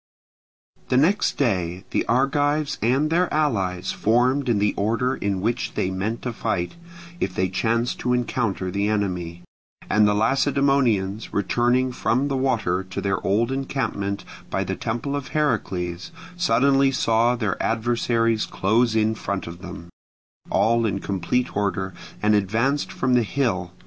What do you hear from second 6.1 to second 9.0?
to fight, if they chanced to encounter the